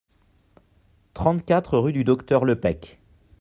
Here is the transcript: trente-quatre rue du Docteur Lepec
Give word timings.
trente-quatre 1.13 1.77
rue 1.77 1.93
du 1.93 2.03
Docteur 2.03 2.43
Lepec 2.43 2.97